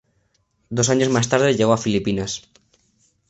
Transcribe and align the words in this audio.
Dos 0.71 0.89
años 0.89 1.09
más 1.09 1.29
tarde 1.29 1.53
llegó 1.55 1.73
a 1.73 1.75
las 1.75 1.83
Filipinas. 1.83 2.49